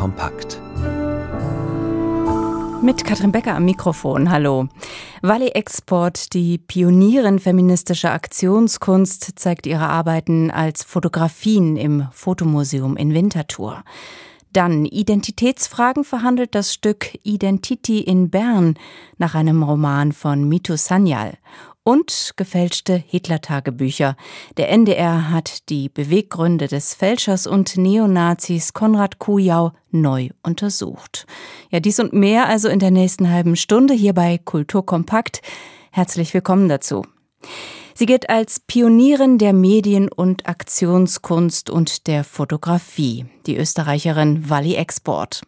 [0.00, 0.58] kompakt.
[2.82, 4.30] Mit Katrin Becker am Mikrofon.
[4.30, 4.68] Hallo.
[5.20, 13.84] Wally Export, die Pionierin feministischer Aktionskunst, zeigt ihre Arbeiten als Fotografien im Fotomuseum in Winterthur.
[14.54, 18.76] Dann Identitätsfragen verhandelt das Stück Identity in Bern
[19.18, 21.34] nach einem Roman von Mitu Sanyal
[21.90, 24.16] und gefälschte Hitler-Tagebücher.
[24.56, 31.26] Der NDR hat die Beweggründe des Fälschers und Neonazis Konrad Kujau neu untersucht.
[31.68, 35.42] Ja, dies und mehr also in der nächsten halben Stunde hier bei Kulturkompakt.
[35.90, 37.02] Herzlich willkommen dazu.
[37.94, 45.42] Sie gilt als Pionierin der Medien- und Aktionskunst und der Fotografie, die Österreicherin Wally Export.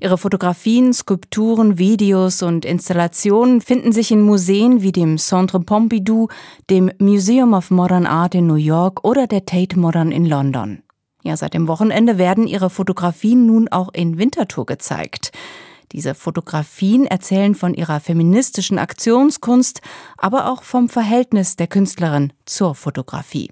[0.00, 6.28] Ihre Fotografien, Skulpturen, Videos und Installationen finden sich in Museen wie dem Centre Pompidou,
[6.70, 10.82] dem Museum of Modern Art in New York oder der Tate Modern in London.
[11.24, 15.32] Ja, seit dem Wochenende werden ihre Fotografien nun auch in Winterthur gezeigt.
[15.92, 19.80] Diese Fotografien erzählen von ihrer feministischen Aktionskunst,
[20.16, 23.50] aber auch vom Verhältnis der Künstlerin zur Fotografie.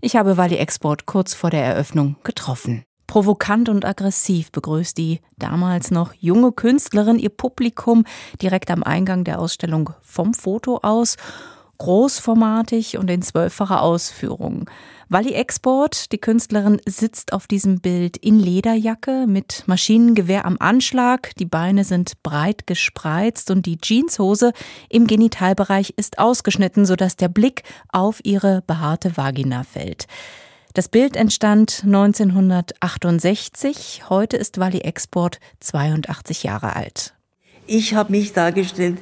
[0.00, 2.84] Ich habe Wally Export kurz vor der Eröffnung getroffen.
[3.06, 8.04] Provokant und aggressiv begrüßt die damals noch junge Künstlerin ihr Publikum
[8.40, 11.16] direkt am Eingang der Ausstellung vom Foto aus
[11.78, 14.68] großformatig und in zwölffacher Ausführung.
[15.08, 21.36] Wally Export, die Künstlerin, sitzt auf diesem Bild in Lederjacke mit Maschinengewehr am Anschlag.
[21.36, 24.52] Die Beine sind breit gespreizt und die Jeanshose
[24.88, 30.06] im Genitalbereich ist ausgeschnitten, sodass der Blick auf ihre behaarte Vagina fällt.
[30.72, 34.08] Das Bild entstand 1968.
[34.08, 37.14] Heute ist Wally Export 82 Jahre alt.
[37.66, 38.98] Ich habe mich dargestellt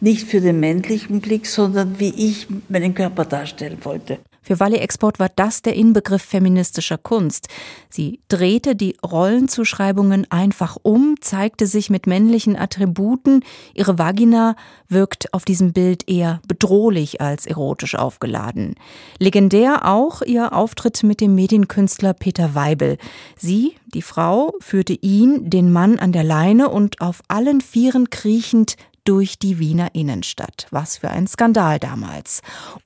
[0.00, 4.18] nicht für den männlichen Blick, sondern wie ich meinen Körper darstellen wollte.
[4.48, 7.48] Für Wally Export war das der Inbegriff feministischer Kunst.
[7.90, 13.44] Sie drehte die Rollenzuschreibungen einfach um, zeigte sich mit männlichen Attributen.
[13.74, 14.56] Ihre Vagina
[14.88, 18.76] wirkt auf diesem Bild eher bedrohlich als erotisch aufgeladen.
[19.18, 22.96] Legendär auch ihr Auftritt mit dem Medienkünstler Peter Weibel.
[23.36, 28.76] Sie, die Frau, führte ihn, den Mann an der Leine und auf allen Vieren kriechend
[29.08, 30.66] durch die Wiener Innenstadt.
[30.70, 32.42] Was für ein Skandal damals.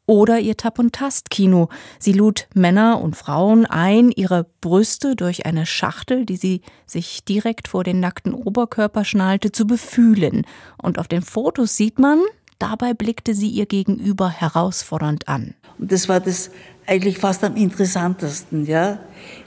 [0.06, 1.68] Oder ihr Tap- und Tast-Kino.
[1.98, 7.66] Sie lud Männer und Frauen ein, ihre Brüste durch eine Schachtel, die sie sich direkt
[7.66, 10.46] vor den nackten Oberkörper schnallte, zu befühlen.
[10.80, 12.20] Und auf den Fotos sieht man,
[12.60, 15.54] dabei blickte sie ihr Gegenüber herausfordernd an.
[15.78, 16.52] Und das war das
[16.87, 18.98] eigentlich fast am interessantesten, ja.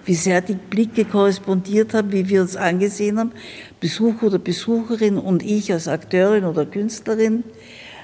[0.05, 3.31] Wie sehr die Blicke korrespondiert haben, wie wir uns angesehen haben,
[3.79, 7.43] Besucher oder Besucherin und ich als Akteurin oder Künstlerin.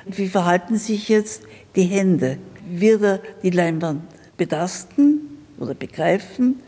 [0.06, 1.44] Wie verhalten sich jetzt
[1.76, 2.38] die Hände?
[2.70, 4.02] Wird er die Leinwand
[4.38, 6.60] betasten oder begreifen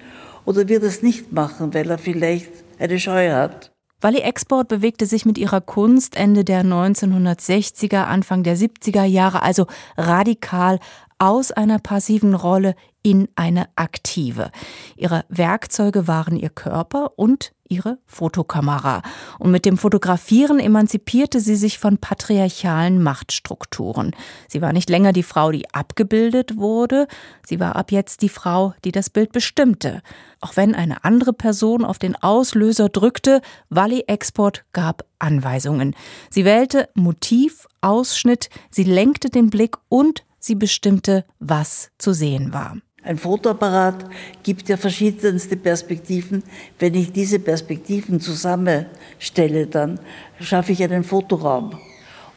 [0.46, 3.72] oder wird er es nicht machen, weil er vielleicht eine Scheu hat?
[4.02, 9.66] Wally Export bewegte sich mit ihrer Kunst Ende der 1960er, Anfang der 70er Jahre also
[9.98, 10.80] radikal
[11.20, 14.50] aus einer passiven Rolle in eine aktive.
[14.96, 19.02] Ihre Werkzeuge waren ihr Körper und ihre Fotokamera.
[19.40, 24.16] Und mit dem Fotografieren emanzipierte sie sich von patriarchalen Machtstrukturen.
[24.48, 27.08] Sie war nicht länger die Frau, die abgebildet wurde,
[27.46, 30.02] sie war ab jetzt die Frau, die das Bild bestimmte.
[30.40, 35.96] Auch wenn eine andere Person auf den Auslöser drückte, Wally Export gab Anweisungen.
[36.30, 42.78] Sie wählte Motiv, Ausschnitt, sie lenkte den Blick und sie bestimmte, was zu sehen war.
[43.02, 44.06] Ein Fotoapparat
[44.44, 46.44] gibt ja verschiedenste Perspektiven.
[46.80, 50.00] Wenn ich diese Perspektiven zusammenstelle, dann
[50.40, 51.78] schaffe ich einen Fotoraum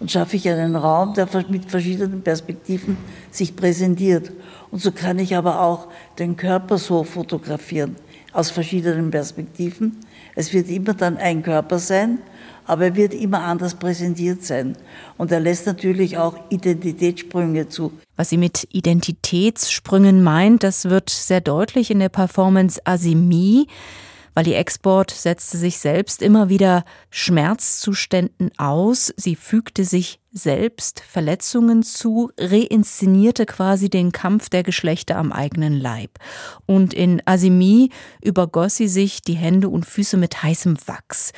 [0.00, 2.96] und schaffe ich einen Raum, der mit verschiedenen Perspektiven
[3.30, 4.32] sich präsentiert.
[4.70, 7.96] Und so kann ich aber auch den Körper so fotografieren,
[8.32, 9.98] aus verschiedenen Perspektiven.
[10.34, 12.18] Es wird immer dann ein Körper sein
[12.66, 14.76] aber er wird immer anders präsentiert sein.
[15.16, 17.92] Und er lässt natürlich auch Identitätssprünge zu.
[18.16, 23.66] Was sie mit Identitätssprüngen meint, das wird sehr deutlich in der Performance Asimi.
[24.36, 29.10] Weil die Export setzte sich selbst immer wieder Schmerzzuständen aus.
[29.16, 36.18] Sie fügte sich selbst Verletzungen zu, reinszenierte quasi den Kampf der Geschlechter am eigenen Leib.
[36.66, 37.88] Und in Asimi
[38.22, 41.32] übergoss sie sich die Hände und Füße mit heißem Wachs.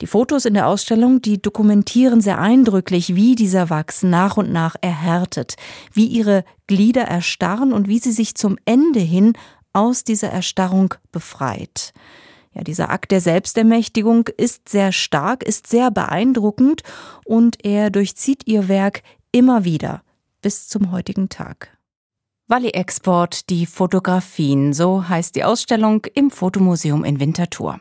[0.00, 4.76] Die Fotos in der Ausstellung, die dokumentieren sehr eindrücklich, wie dieser Wachs nach und nach
[4.80, 5.56] erhärtet,
[5.92, 9.32] wie ihre Glieder erstarren und wie sie sich zum Ende hin
[9.72, 11.92] aus dieser Erstarrung befreit.
[12.54, 16.82] Ja, dieser Akt der Selbstermächtigung ist sehr stark, ist sehr beeindruckend
[17.24, 19.02] und er durchzieht ihr Werk
[19.32, 20.02] immer wieder
[20.42, 21.76] bis zum heutigen Tag.
[22.46, 27.80] Wally Export, die Fotografien, so heißt die Ausstellung im Fotomuseum in Winterthur.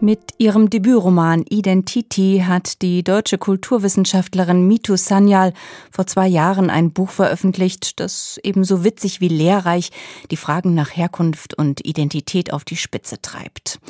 [0.00, 5.52] Mit ihrem Debütroman Identity hat die deutsche Kulturwissenschaftlerin Mitu Sanyal
[5.90, 9.90] vor zwei Jahren ein Buch veröffentlicht, das ebenso witzig wie lehrreich
[10.30, 13.80] die Fragen nach Herkunft und Identität auf die Spitze treibt.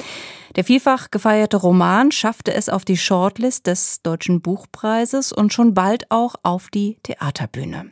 [0.56, 6.10] Der vielfach gefeierte Roman schaffte es auf die Shortlist des Deutschen Buchpreises und schon bald
[6.10, 7.90] auch auf die Theaterbühne.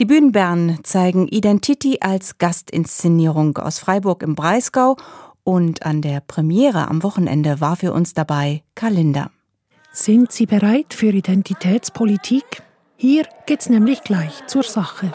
[0.00, 4.96] Die Bühnen Bern zeigen Identity als Gastinszenierung aus Freiburg im Breisgau
[5.44, 9.30] und an der Premiere am Wochenende war für uns dabei Kalinda.
[9.92, 12.62] Sind Sie bereit für Identitätspolitik?
[12.96, 15.12] Hier geht's nämlich gleich zur Sache.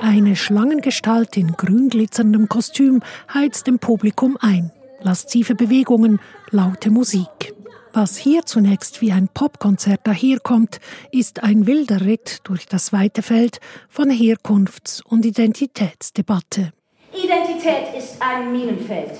[0.00, 3.02] Eine Schlangengestalt in grün glitzerndem Kostüm
[3.34, 4.72] heizt dem Publikum ein.
[5.02, 6.20] Laszive Bewegungen,
[6.50, 7.54] laute Musik.
[7.92, 10.80] Was hier zunächst wie ein Popkonzert daherkommt,
[11.10, 16.72] ist ein wilder Ritt durch das weite Feld von Herkunfts- und Identitätsdebatte.
[17.60, 19.12] Identität ist ein Minenfeld.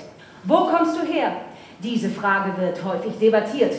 [0.44, 1.42] Wo kommst du her?
[1.82, 3.74] Diese Frage wird häufig debattiert.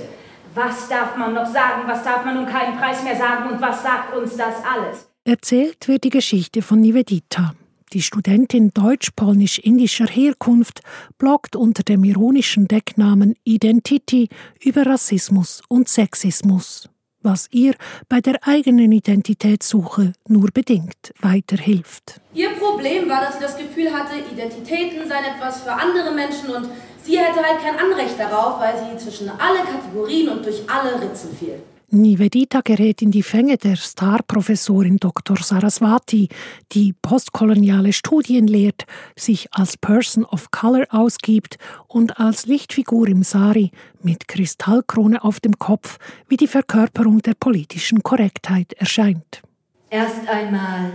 [0.54, 3.82] Was darf man noch sagen, was darf man um keinen Preis mehr sagen und was
[3.82, 5.08] sagt uns das alles?
[5.24, 7.56] Erzählt wird die Geschichte von Nivedita.
[7.94, 10.82] Die Studentin deutsch-polnisch-indischer Herkunft
[11.18, 14.30] bloggt unter dem ironischen Decknamen Identity
[14.64, 16.91] über Rassismus und Sexismus
[17.24, 17.74] was ihr
[18.10, 22.20] bei der eigenen Identitätssuche nur bedingt weiterhilft.
[22.34, 26.70] Ihr Problem war, dass sie das Gefühl hatte, Identitäten seien etwas für andere Menschen und
[27.04, 31.36] sie hätte halt kein Anrecht darauf, weil sie zwischen alle Kategorien und durch alle Ritzen
[31.36, 31.62] fiel.
[31.94, 35.36] Nivedita gerät in die Fänge der Starprofessorin Dr.
[35.38, 36.30] Saraswati,
[36.72, 38.86] die postkoloniale Studien lehrt,
[39.18, 41.58] sich als Person of Color ausgibt
[41.88, 43.72] und als Lichtfigur im Sari
[44.02, 45.98] mit Kristallkrone auf dem Kopf
[46.30, 49.42] wie die Verkörperung der politischen Korrektheit erscheint.
[49.90, 50.94] Erst einmal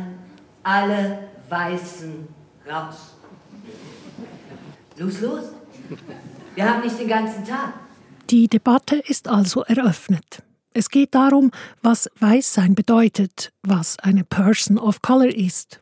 [0.63, 2.27] alle Weißen
[2.67, 3.15] raus.
[4.97, 5.45] Los, los.
[6.55, 7.75] Wir haben nicht den ganzen Tag.
[8.31, 10.43] Die Debatte ist also eröffnet.
[10.77, 15.81] Es geht darum, was Weißsein bedeutet, was eine Person of Color ist.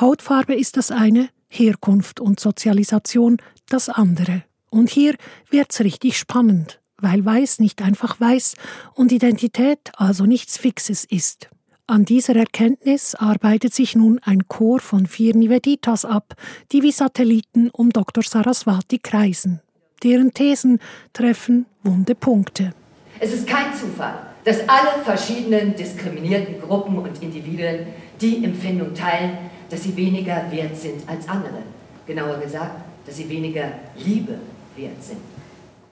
[0.00, 3.36] Hautfarbe ist das eine, Herkunft und Sozialisation
[3.68, 4.44] das andere.
[4.70, 5.14] Und hier
[5.50, 8.54] wird's richtig spannend, weil Weiß nicht einfach Weiß
[8.94, 11.50] und Identität also nichts Fixes ist.
[11.86, 16.32] An dieser Erkenntnis arbeitet sich nun ein Chor von vier Niveditas ab,
[16.72, 18.24] die wie Satelliten um Dr.
[18.24, 19.60] Saraswati kreisen.
[20.02, 20.78] Deren Thesen
[21.12, 22.72] treffen wunde Punkte.
[23.20, 27.86] Es ist kein Zufall, dass alle verschiedenen diskriminierten Gruppen und Individuen
[28.20, 29.38] die Empfindung teilen,
[29.70, 31.62] dass sie weniger wert sind als andere.
[32.06, 34.38] Genauer gesagt, dass sie weniger Liebe
[34.76, 35.18] wert sind.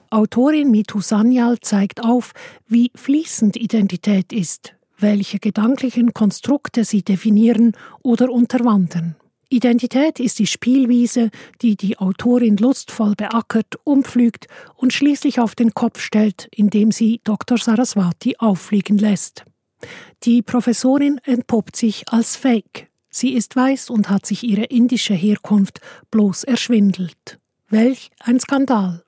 [0.09, 2.33] Autorin Mitu Sanyal zeigt auf,
[2.67, 9.15] wie fließend Identität ist, welche gedanklichen Konstrukte sie definieren oder unterwandern.
[9.53, 11.29] Identität ist die Spielwiese,
[11.61, 17.59] die die Autorin lustvoll beackert, umpflügt und schließlich auf den Kopf stellt, indem sie Dr.
[17.59, 19.45] Saraswati auffliegen lässt.
[20.23, 22.89] Die Professorin entpuppt sich als Fake.
[23.11, 27.37] Sie ist weiß und hat sich ihre indische Herkunft bloß erschwindelt.
[27.69, 29.03] Welch ein Skandal!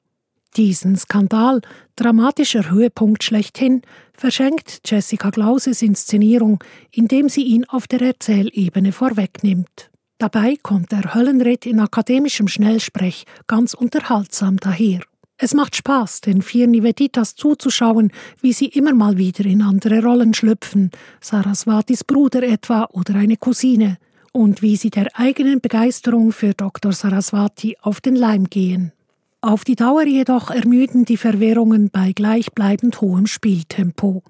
[0.57, 1.61] Diesen Skandal,
[1.95, 3.81] dramatischer Höhepunkt schlechthin,
[4.13, 9.89] verschenkt Jessica Glauses Inszenierung, indem sie ihn auf der Erzählebene vorwegnimmt.
[10.17, 15.01] Dabei kommt der Höllenritt in akademischem Schnellsprech ganz unterhaltsam daher.
[15.37, 20.33] Es macht Spaß, den vier Niveditas zuzuschauen, wie sie immer mal wieder in andere Rollen
[20.33, 23.97] schlüpfen, Saraswatis Bruder etwa oder eine Cousine,
[24.31, 26.93] und wie sie der eigenen Begeisterung für Dr.
[26.93, 28.93] Saraswati auf den Leim gehen.
[29.41, 34.23] Auf die Dauer jedoch ermüden die Verwirrungen bei gleichbleibend hohem Spieltempo.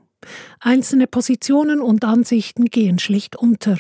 [0.60, 3.78] Einzelne Positionen und Ansichten gehen schlicht unter.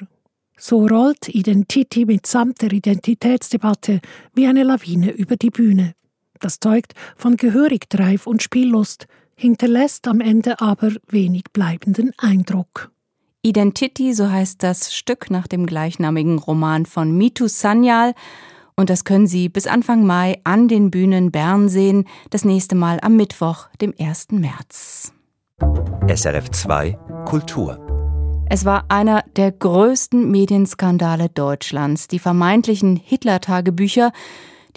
[0.57, 3.99] So rollt Identity mitsamt der Identitätsdebatte
[4.33, 5.93] wie eine Lawine über die Bühne.
[6.39, 12.91] Das zeugt von gehörig Dreif und Spiellust, hinterlässt am Ende aber wenig bleibenden Eindruck.
[13.41, 18.13] Identity, so heißt das Stück nach dem gleichnamigen Roman von Mitu Sanyal.
[18.75, 22.99] Und das können Sie bis Anfang Mai an den Bühnen Bern sehen, das nächste Mal
[23.01, 24.31] am Mittwoch, dem 1.
[24.31, 25.13] März.
[26.07, 27.94] SRF 2 Kultur
[28.49, 34.11] es war einer der größten Medienskandale Deutschlands, die vermeintlichen Hitler-Tagebücher,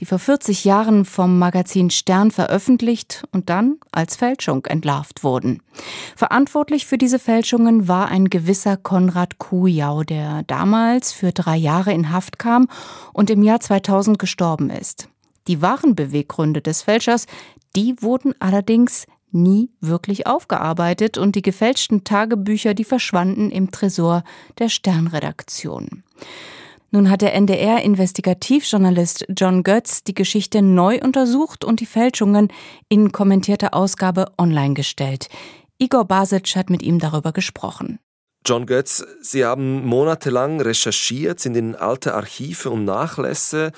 [0.00, 5.62] die vor 40 Jahren vom Magazin Stern veröffentlicht und dann als Fälschung entlarvt wurden.
[6.16, 12.12] Verantwortlich für diese Fälschungen war ein gewisser Konrad Kujau, der damals für drei Jahre in
[12.12, 12.68] Haft kam
[13.12, 15.08] und im Jahr 2000 gestorben ist.
[15.46, 17.26] Die wahren Beweggründe des Fälschers,
[17.74, 24.24] die wurden allerdings nie wirklich aufgearbeitet und die gefälschten Tagebücher, die verschwanden im Tresor
[24.58, 26.02] der Sternredaktion.
[26.90, 32.48] Nun hat der NDR-Investigativjournalist John Götz die Geschichte neu untersucht und die Fälschungen
[32.88, 35.28] in kommentierter Ausgabe online gestellt.
[35.78, 37.98] Igor Basic hat mit ihm darüber gesprochen.
[38.46, 43.72] John Götz, Sie haben monatelang recherchiert, sind in alte Archive und Nachlässe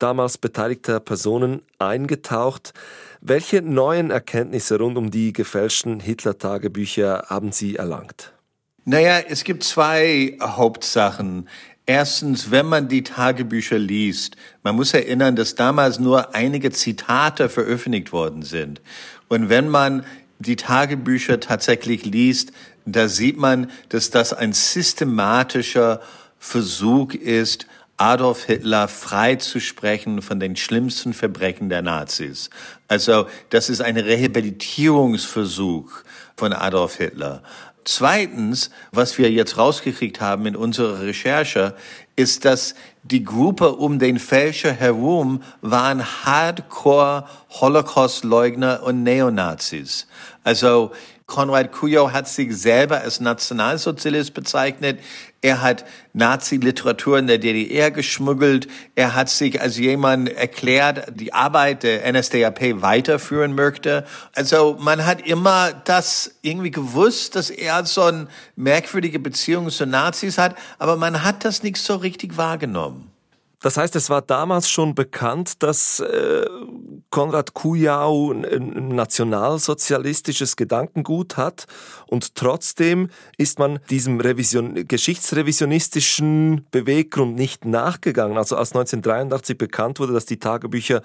[0.00, 2.72] damals beteiligter Personen eingetaucht.
[3.28, 8.32] Welche neuen Erkenntnisse rund um die gefälschten Hitler-Tagebücher haben Sie erlangt?
[8.84, 11.48] Naja, es gibt zwei Hauptsachen.
[11.86, 18.12] Erstens, wenn man die Tagebücher liest, man muss erinnern, dass damals nur einige Zitate veröffentlicht
[18.12, 18.80] worden sind.
[19.26, 20.06] Und wenn man
[20.38, 22.52] die Tagebücher tatsächlich liest,
[22.84, 26.00] da sieht man, dass das ein systematischer
[26.38, 32.50] Versuch ist, Adolf Hitler frei zu sprechen von den schlimmsten Verbrechen der Nazis.
[32.88, 35.90] Also das ist ein Rehabilitierungsversuch
[36.36, 37.42] von Adolf Hitler.
[37.84, 41.74] Zweitens, was wir jetzt rausgekriegt haben in unserer Recherche,
[42.16, 42.74] ist, dass
[43.04, 50.08] die Gruppe um den Fälscher herum waren Hardcore Holocaust-Leugner und Neonazis.
[50.42, 50.90] Also
[51.26, 55.00] Konrad Kujau hat sich selber als Nationalsozialist bezeichnet.
[55.46, 58.66] Er hat Nazi-Literatur in der DDR geschmuggelt.
[58.96, 64.04] Er hat sich als jemand erklärt, die Arbeit der NSDAP weiterführen möchte.
[64.34, 68.26] Also man hat immer das irgendwie gewusst, dass er so eine
[68.56, 73.12] merkwürdige Beziehung zu Nazis hat, aber man hat das nicht so richtig wahrgenommen.
[73.60, 76.46] Das heißt, es war damals schon bekannt, dass äh,
[77.10, 81.66] Konrad Kujau ein nationalsozialistisches Gedankengut hat
[82.08, 88.38] und trotzdem ist man diesem Revision, geschichtsrevisionistischen Beweggrund nicht nachgegangen.
[88.38, 91.02] Also als 1983 bekannt wurde, dass die Tagebücher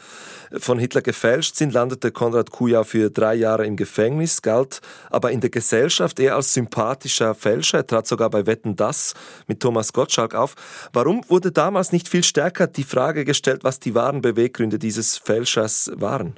[0.58, 5.42] von Hitler gefälscht sind, landete Konrad Kujau für drei Jahre im Gefängnis, galt aber in
[5.42, 7.80] der Gesellschaft eher als sympathischer Fälscher.
[7.80, 9.14] Er trat sogar bei Wetten Das
[9.48, 10.56] mit Thomas Gottschalk auf.
[10.94, 15.92] Warum wurde damals nicht viel stärker die Frage gestellt, was die wahren Beweggründe dieses Fälschers
[15.96, 16.36] waren?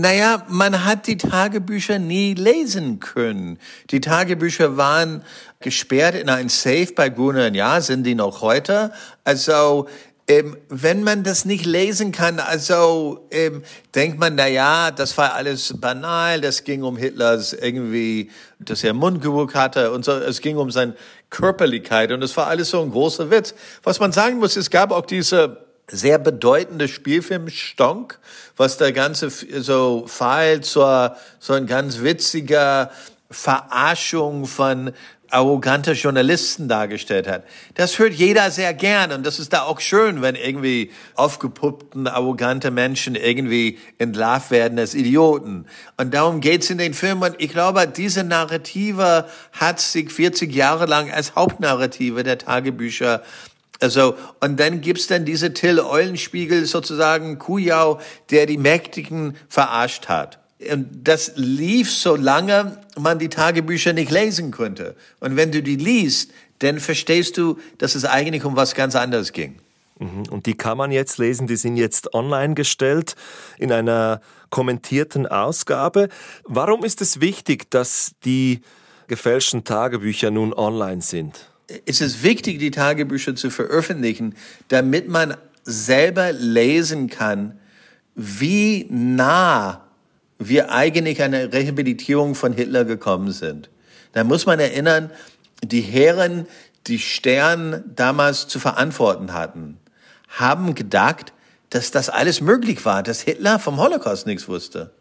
[0.00, 3.58] Naja, man hat die Tagebücher nie lesen können.
[3.90, 5.22] Die Tagebücher waren
[5.58, 8.92] gesperrt in ein Safe bei Gunnar, ja, sind die noch heute.
[9.24, 9.88] Also,
[10.28, 13.62] ähm, wenn man das nicht lesen kann, also ähm,
[13.94, 18.92] denkt man, na ja, das war alles banal, das ging um Hitlers irgendwie, dass er
[18.92, 20.94] Mundgeruch hatte und so, es ging um seine
[21.30, 23.54] Körperlichkeit und es war alles so ein großer Witz.
[23.82, 28.18] Was man sagen muss, es gab auch diese sehr bedeutende Spielfilm Stonk,
[28.56, 32.90] was der ganze so Fall zur so ein ganz witziger
[33.30, 34.92] Verarschung von
[35.30, 37.44] arroganter Journalisten dargestellt hat.
[37.74, 42.70] Das hört jeder sehr gern und das ist da auch schön, wenn irgendwie aufgepuppten, arrogante
[42.70, 45.66] Menschen irgendwie entlarvt werden als Idioten.
[45.96, 47.22] Und darum geht's in den Filmen.
[47.22, 53.22] Und ich glaube, diese Narrative hat sich 40 Jahre lang als Hauptnarrative der Tagebücher
[53.80, 60.40] also, und dann gibt's dann diese Till Eulenspiegel, sozusagen Kujau, der die Mächtigen verarscht hat.
[60.72, 64.96] Und das lief so lange, man die Tagebücher nicht lesen konnte.
[65.20, 69.32] Und wenn du die liest, dann verstehst du, dass es eigentlich um was ganz anderes
[69.32, 69.60] ging.
[70.00, 70.24] Mhm.
[70.30, 73.14] Und die kann man jetzt lesen, die sind jetzt online gestellt
[73.58, 74.20] in einer
[74.50, 76.08] kommentierten Ausgabe.
[76.44, 78.62] Warum ist es wichtig, dass die
[79.06, 81.48] gefälschten Tagebücher nun online sind?
[81.86, 84.34] Es ist wichtig, die Tagebücher zu veröffentlichen,
[84.68, 87.58] damit man selber lesen kann,
[88.14, 89.84] wie nah
[90.38, 93.68] wir eigentlich an der Rehabilitierung von Hitler gekommen sind.
[94.12, 95.10] Da muss man erinnern,
[95.62, 96.46] die Herren,
[96.86, 99.78] die Stern damals zu verantworten hatten,
[100.28, 101.32] haben gedacht,
[101.70, 104.92] dass das alles möglich war, dass Hitler vom Holocaust nichts wusste.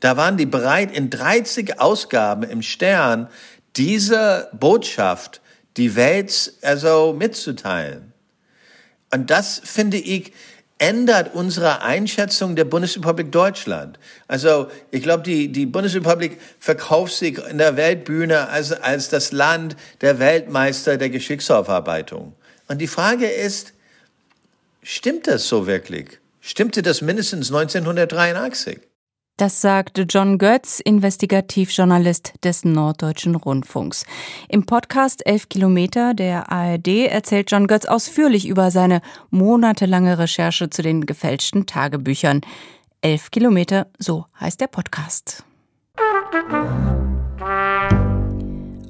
[0.00, 3.28] Da waren die bereit, in 30 Ausgaben im Stern
[3.76, 5.41] diese Botschaft
[5.76, 8.12] die Welt also mitzuteilen.
[9.10, 10.32] Und das finde ich
[10.82, 14.00] ändert unsere Einschätzung der Bundesrepublik Deutschland.
[14.26, 19.76] Also ich glaube, die, die Bundesrepublik verkauft sich in der Weltbühne als, als das Land
[20.00, 22.34] der Weltmeister der Geschichtsaufarbeitung.
[22.66, 23.74] Und die Frage ist,
[24.82, 26.18] stimmt das so wirklich?
[26.40, 28.80] Stimmte das mindestens 1983?
[29.38, 34.04] Das sagte John Götz, Investigativjournalist des Norddeutschen Rundfunks.
[34.48, 40.82] Im Podcast 11 Kilometer der ARD erzählt John Götz ausführlich über seine monatelange Recherche zu
[40.82, 42.42] den gefälschten Tagebüchern.
[43.00, 45.44] 11 Kilometer, so heißt der Podcast.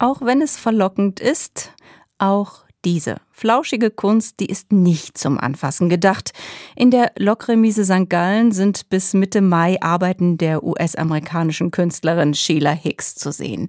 [0.00, 1.72] Auch wenn es verlockend ist,
[2.18, 6.32] auch diese flauschige Kunst, die ist nicht zum Anfassen gedacht.
[6.76, 8.08] In der Lokremise St.
[8.08, 13.68] Gallen sind bis Mitte Mai Arbeiten der US-amerikanischen Künstlerin Sheila Hicks zu sehen.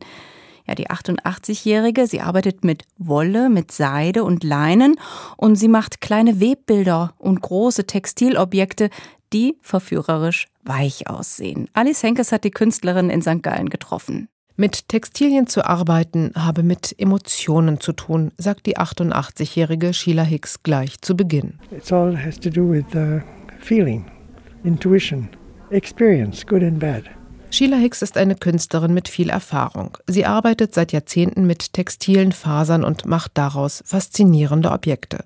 [0.65, 4.96] Ja, die 88-Jährige, sie arbeitet mit Wolle, mit Seide und Leinen
[5.36, 8.89] und sie macht kleine Webbilder und große Textilobjekte,
[9.34, 11.67] die verführerisch weich aussehen.
[11.74, 13.43] Alice Henkes hat die Künstlerin in St.
[13.43, 14.29] Gallen getroffen.
[14.55, 21.01] Mit Textilien zu arbeiten habe mit Emotionen zu tun, sagt die 88-jährige Sheila Hicks gleich
[21.01, 21.55] zu Beginn.
[21.72, 23.22] It all has to do with uh,
[23.60, 24.05] feeling,
[24.63, 25.27] intuition,
[25.72, 27.05] experience, good and bad.
[27.50, 29.98] Sheila Hicks ist eine Künstlerin mit viel Erfahrung.
[30.05, 35.25] Sie arbeitet seit Jahrzehnten mit textilen Fasern und macht daraus faszinierende Objekte.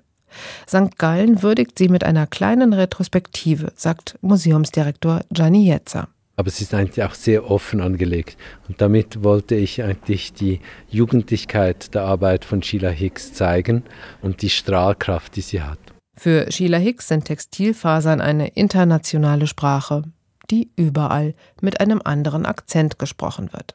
[0.66, 0.96] St.
[0.96, 6.08] Gallen würdigt sie mit einer kleinen Retrospektive, sagt Museumsdirektor Gianni Jetzer
[6.38, 8.38] aber es ist eigentlich auch sehr offen angelegt.
[8.68, 13.82] Und damit wollte ich eigentlich die Jugendlichkeit der Arbeit von Sheila Hicks zeigen
[14.22, 15.80] und die Strahlkraft, die sie hat.
[16.16, 20.04] Für Sheila Hicks sind Textilfasern eine internationale Sprache,
[20.48, 23.74] die überall mit einem anderen Akzent gesprochen wird.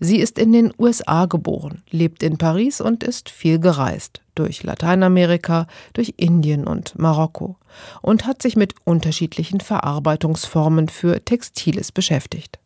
[0.00, 5.66] Sie ist in den USA geboren, lebt in Paris und ist viel gereist, durch Lateinamerika,
[5.92, 7.56] durch Indien und Marokko
[8.02, 12.58] und hat sich mit unterschiedlichen Verarbeitungsformen für Textiles beschäftigt.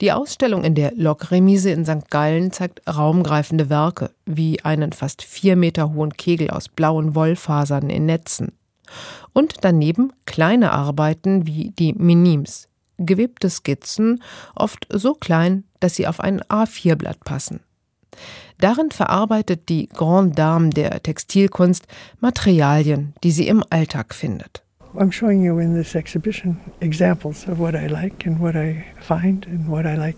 [0.00, 2.10] Die Ausstellung in der Lokremise in St.
[2.10, 8.06] Gallen zeigt raumgreifende Werke, wie einen fast vier Meter hohen Kegel aus blauen Wollfasern in
[8.06, 8.52] Netzen.
[9.32, 12.68] Und daneben kleine Arbeiten wie die Minims,
[12.98, 14.22] gewebte Skizzen,
[14.54, 17.60] oft so klein, dass sie auf ein A4-Blatt passen.
[18.56, 21.86] Darin verarbeitet die Grande Dame der Textilkunst
[22.20, 24.62] Materialien, die sie im Alltag findet.
[24.94, 29.44] I'm showing you in this exhibition examples of what I like and what I find
[29.46, 30.16] and what I like.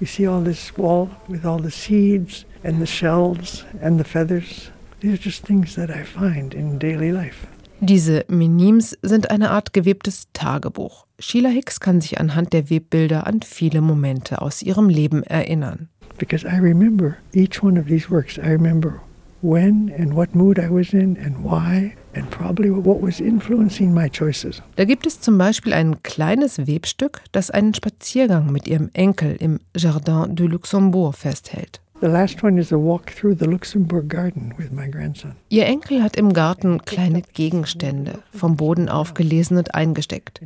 [0.00, 4.70] You see all this wall with all the seeds and the shells and the feathers.
[5.00, 7.46] These are just things that I find in daily life.
[7.82, 11.06] Diese Minims sind eine Art gewebtes Tagebuch.
[11.18, 15.88] Sheila Hicks kann sich anhand der Webbilder an viele Momente aus ihrem Leben erinnern.
[16.18, 18.36] Because I remember each one of these works.
[18.36, 19.00] I remember
[19.40, 24.10] when and what mood I was in and why and probably what was influencing my
[24.10, 24.60] choices.
[24.76, 29.58] Da gibt es zum Beispiel ein kleines Webstück, das einen Spaziergang mit ihrem Enkel im
[29.74, 31.80] Jardin du Luxembourg festhält.
[32.00, 35.34] The last one is a walk through the Luxembourg Garden with my grandson.
[35.50, 40.40] Ihr Enkel hat im Garten kleine Gegenstände vom Boden aufgelesen und eingesteckt.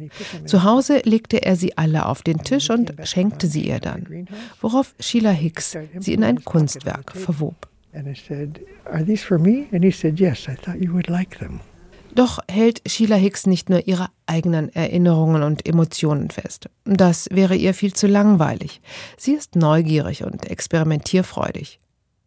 [0.47, 4.27] Zu Hause legte er sie alle auf den Tisch und schenkte sie ihr dann,
[4.61, 7.69] worauf Sheila Hicks sie in ein Kunstwerk verwob.
[7.93, 11.09] And I said, "Are these for me?" And he said, "Yes, I thought you would
[11.09, 11.61] like them."
[12.15, 16.69] Doch hält Sheila Hicks nicht nur ihre eigenen Erinnerungen und Emotionen fest.
[16.85, 18.81] Das wäre ihr viel zu langweilig.
[19.17, 21.81] Sie ist neugierig und experimentierfreudig.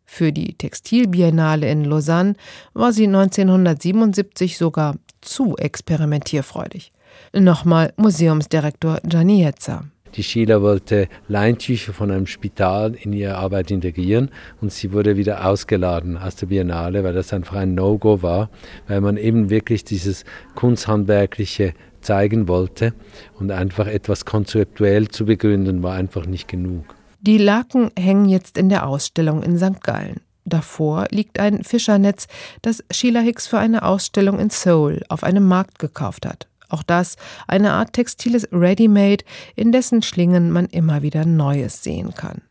[0.06, 2.36] Für die Textilbiennale in Lausanne
[2.74, 6.92] war sie 1977 sogar zu experimentierfreudig.
[7.34, 9.86] Nochmal Museumsdirektor Gianni Jetzer.
[10.16, 14.30] Die Sheila wollte Leintücher von einem Spital in ihre Arbeit integrieren
[14.62, 18.50] und sie wurde wieder ausgeladen aus der Biennale, weil das einfach ein No-Go war,
[18.88, 22.94] weil man eben wirklich dieses Kunsthandwerkliche zeigen wollte
[23.40, 26.96] und einfach etwas konzeptuell zu begründen war einfach nicht genug.
[27.20, 29.84] Die Laken hängen jetzt in der Ausstellung in St.
[29.84, 30.22] Gallen.
[30.46, 32.28] Davor liegt ein Fischernetz,
[32.62, 36.48] das Sheila Hicks für eine Ausstellung in Seoul auf einem Markt gekauft hat.
[36.70, 37.16] Auch das
[37.48, 39.24] eine Art textiles Ready-Made,
[39.56, 42.42] in dessen Schlingen man immer wieder Neues sehen kann.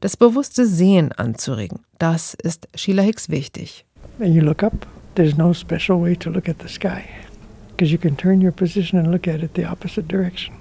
[0.00, 3.84] Das bewusste Sehen anzuregen, das ist Sheila Hicks wichtig.
[4.18, 7.04] When you look up, there's no special way to look at the sky,
[7.70, 10.54] because you can turn your position and look at it the opposite direction.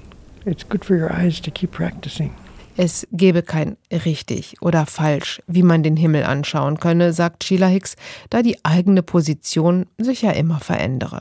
[0.46, 2.32] It's good for your eyes to keep practicing.
[2.78, 7.98] Es gebe kein richtig oder falsch, wie man den Himmel anschauen könne, sagt Sheila Hicks,
[8.30, 11.20] da die eigene Position sich ja immer verändere.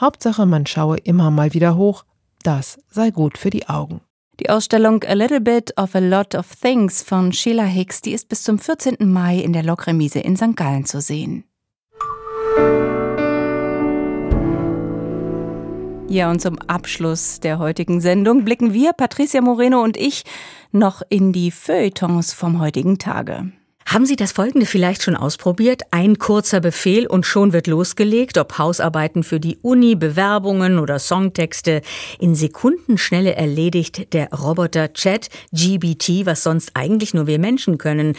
[0.00, 2.04] Hauptsache, man schaue immer mal wieder hoch.
[2.42, 4.00] Das sei gut für die Augen.
[4.40, 8.28] Die Ausstellung A Little Bit of a Lot of Things von Sheila Hicks, die ist
[8.28, 8.96] bis zum 14.
[9.00, 10.56] Mai in der Lokremise in St.
[10.56, 11.44] Gallen zu sehen.
[16.08, 20.24] Ja, und zum Abschluss der heutigen Sendung blicken wir, Patricia Moreno und ich,
[20.70, 23.52] noch in die Feuilletons vom heutigen Tage.
[23.86, 25.82] Haben Sie das folgende vielleicht schon ausprobiert?
[25.90, 31.82] Ein kurzer Befehl und schon wird losgelegt, ob Hausarbeiten für die Uni, Bewerbungen oder Songtexte.
[32.18, 38.16] In Sekundenschnelle erledigt der Roboter Chat GBT, was sonst eigentlich nur wir Menschen können.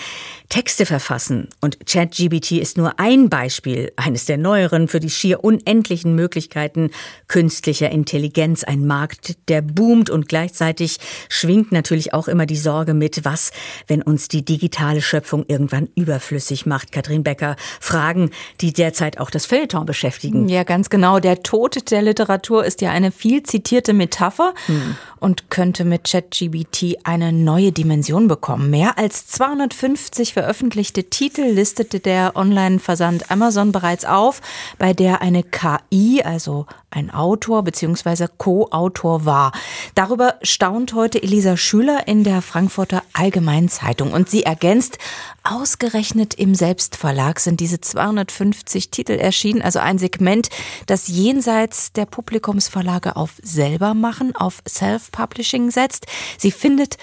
[0.50, 1.48] Texte verfassen.
[1.62, 6.92] Und Chat GBT ist nur ein Beispiel, eines der neueren, für die schier unendlichen Möglichkeiten
[7.28, 8.64] künstlicher Intelligenz.
[8.64, 10.98] Ein Markt, der boomt und gleichzeitig
[11.30, 13.52] schwingt natürlich auch immer die Sorge mit, was,
[13.88, 16.92] wenn uns die digitale Schöpfung irgendwann überflüssig macht.
[16.92, 20.50] Katrin Becker, Fragen, die derzeit auch das Feuilleton beschäftigen.
[20.50, 21.20] Ja, ganz genau.
[21.20, 24.96] Der Tod der Literatur ist ja eine viel zitierte Metapher hm.
[25.20, 28.70] und könnte mit ChatGBT eine neue Dimension bekommen.
[28.70, 34.42] Mehr als 250 veröffentlichte Titel listete der Online-Versand Amazon bereits auf,
[34.80, 38.28] bei der eine KI, also ein Autor bzw.
[38.38, 39.52] Co-Autor war.
[39.96, 44.98] Darüber staunt heute Elisa Schüler in der Frankfurter Allgemeinen Zeitung und sie ergänzt,
[45.44, 50.50] ausgerechnet im Selbstverlag sind diese 250 Titel erschienen, also ein Segment,
[50.86, 56.06] das jenseits der Publikumsverlage auf selber machen, auf Self-Publishing setzt.
[56.38, 56.98] Sie findet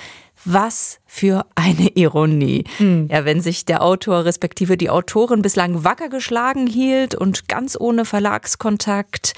[0.45, 2.63] was für eine Ironie.
[2.79, 3.09] Mhm.
[3.11, 8.05] Ja, wenn sich der Autor respektive die Autorin bislang wacker geschlagen hielt und ganz ohne
[8.05, 9.35] Verlagskontakt,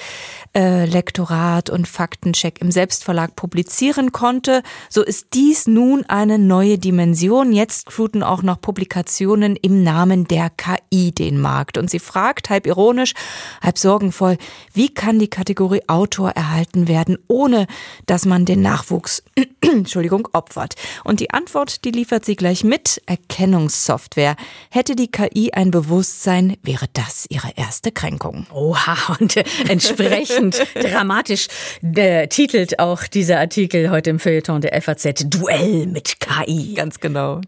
[0.54, 7.54] äh, Lektorat und Faktencheck im Selbstverlag publizieren konnte, so ist dies nun eine neue Dimension.
[7.54, 11.78] Jetzt fluten auch noch Publikationen im Namen der KI den Markt.
[11.78, 13.14] Und sie fragt, halb ironisch,
[13.62, 14.36] halb sorgenvoll,
[14.74, 17.66] wie kann die Kategorie Autor erhalten werden, ohne
[18.04, 19.22] dass man den Nachwuchs,
[19.62, 20.74] Entschuldigung, opfert?
[21.02, 23.00] Und die Antwort, die liefert sie gleich mit.
[23.06, 24.36] Erkennungssoftware.
[24.70, 28.46] Hätte die KI ein Bewusstsein, wäre das ihre erste Kränkung.
[28.52, 29.36] Oha, und
[29.68, 31.48] entsprechend dramatisch
[31.82, 36.74] äh, titelt auch dieser Artikel heute im Feuilleton der FAZ Duell mit KI.
[36.74, 37.40] Ganz genau.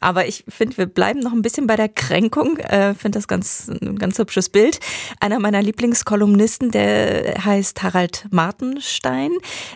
[0.00, 2.58] Aber ich finde, wir bleiben noch ein bisschen bei der Kränkung.
[2.58, 4.80] Äh, finde das ganz, ein ganz hübsches Bild.
[5.20, 9.30] Einer meiner Lieblingskolumnisten, der heißt Harald Martenstein.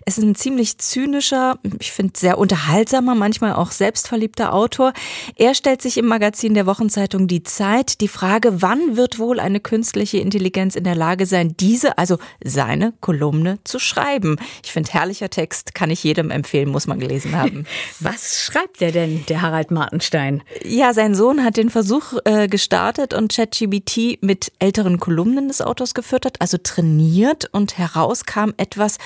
[0.04, 4.92] Es ist ein ziemlich zynischer, ich finde sehr unterhaltsamer, manchmal auch selbstverliebter Autor.
[5.37, 9.61] Er stellt sich im Magazin der Wochenzeitung Die Zeit die Frage, wann wird wohl eine
[9.61, 14.37] künstliche Intelligenz in der Lage sein, diese, also seine Kolumne zu schreiben.
[14.64, 17.66] Ich finde, herrlicher Text, kann ich jedem empfehlen, muss man gelesen haben.
[18.00, 20.42] Was schreibt er denn, der Harald Martenstein?
[20.64, 25.94] Ja, sein Sohn hat den Versuch äh, gestartet und ChatGBT mit älteren Kolumnen des Autors
[25.94, 28.98] gefüttert, also trainiert und heraus kam etwas,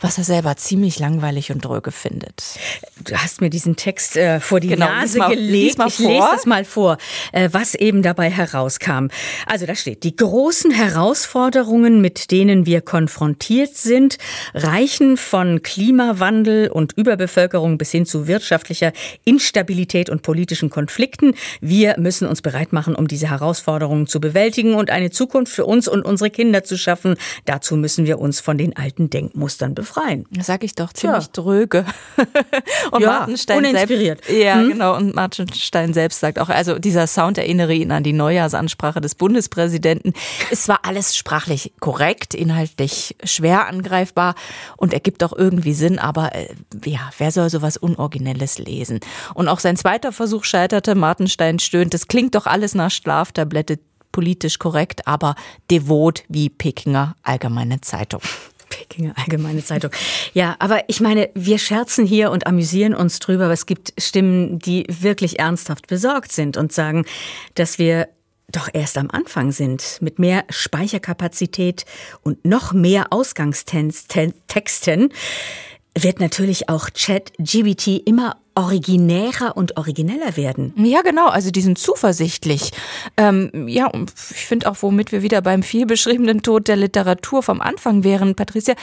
[0.00, 2.58] was er selber ziemlich langweilig und dröge findet.
[3.02, 5.78] Du hast mir diesen Text äh, vor die genau, Nase mal, gelegt.
[5.86, 6.98] ich lese es mal vor,
[7.32, 9.08] äh, was eben dabei herauskam.
[9.46, 14.18] Also da steht, die großen Herausforderungen, mit denen wir konfrontiert sind,
[14.54, 18.92] reichen von Klimawandel und Überbevölkerung bis hin zu wirtschaftlicher
[19.24, 21.34] Instabilität und politischen Konflikten.
[21.60, 25.88] Wir müssen uns bereit machen, um diese Herausforderungen zu bewältigen und eine Zukunft für uns
[25.88, 27.16] und unsere Kinder zu schaffen.
[27.44, 30.26] Dazu müssen wir uns von den alten Denkmustern befreien befreien.
[30.30, 31.30] Das sag ich doch, ziemlich ja.
[31.32, 31.84] dröge.
[32.90, 34.24] und ja, Martenstein uninspiriert.
[34.24, 34.68] Selbst, ja, hm?
[34.70, 34.96] genau.
[34.96, 40.12] Und Martenstein selbst sagt auch, also dieser Sound erinnere ihn an die Neujahrsansprache des Bundespräsidenten.
[40.50, 44.34] Es war alles sprachlich korrekt, inhaltlich schwer angreifbar
[44.76, 46.48] und ergibt auch irgendwie Sinn, aber äh,
[46.84, 49.00] ja, wer soll sowas Unoriginelles lesen?
[49.34, 50.94] Und auch sein zweiter Versuch scheiterte.
[50.94, 53.78] Martenstein stöhnt, das klingt doch alles nach Schlaftablette
[54.10, 55.34] politisch korrekt, aber
[55.70, 58.22] devot wie Pekinger Allgemeine Zeitung.
[58.68, 59.90] Pekinger Allgemeine Zeitung.
[60.32, 64.58] Ja, aber ich meine, wir scherzen hier und amüsieren uns drüber, aber es gibt Stimmen,
[64.58, 67.04] die wirklich ernsthaft besorgt sind und sagen,
[67.54, 68.08] dass wir
[68.48, 71.84] doch erst am Anfang sind, mit mehr Speicherkapazität
[72.22, 75.12] und noch mehr Ausgangstexten
[75.98, 80.72] wird natürlich auch Chat-GBT immer originärer und origineller werden.
[80.78, 81.26] Ja, genau.
[81.26, 82.72] Also die sind zuversichtlich.
[83.18, 87.42] Ähm, ja, und ich finde auch, womit wir wieder beim viel beschriebenen Tod der Literatur
[87.42, 88.74] vom Anfang wären, Patricia,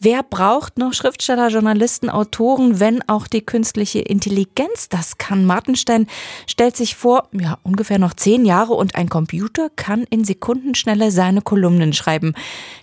[0.00, 5.44] wer braucht noch Schriftsteller, Journalisten, Autoren, wenn auch die künstliche Intelligenz das kann?
[5.44, 6.08] Martenstein
[6.48, 11.40] stellt sich vor, ja, ungefähr noch zehn Jahre und ein Computer kann in Sekundenschnelle seine
[11.40, 12.34] Kolumnen schreiben.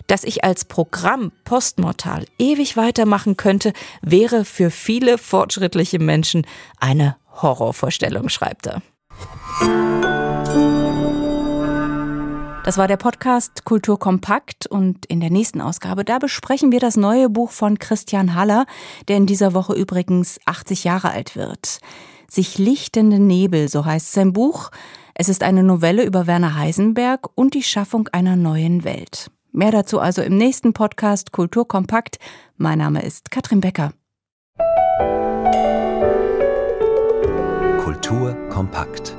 [0.06, 6.46] Dass ich als Programm postmortal ewig weitermachen könnte, wäre für viele fortschrittliche Menschen Menschen
[6.78, 8.82] eine Horrorvorstellung, schreibt er.
[12.64, 16.96] Das war der Podcast Kultur kompakt und in der nächsten Ausgabe, da besprechen wir das
[16.96, 18.66] neue Buch von Christian Haller,
[19.08, 21.78] der in dieser Woche übrigens 80 Jahre alt wird.
[22.30, 24.70] Sich lichtende Nebel, so heißt sein Buch.
[25.14, 29.30] Es ist eine Novelle über Werner Heisenberg und die Schaffung einer neuen Welt.
[29.50, 32.18] Mehr dazu also im nächsten Podcast Kultur kompakt.
[32.58, 33.92] Mein Name ist Katrin Becker.
[38.58, 39.17] Kompakt.